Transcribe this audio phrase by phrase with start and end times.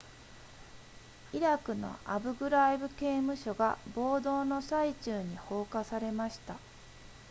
[1.31, 6.57] イラクのアブグライブ刑務所が暴動の最中に放火されました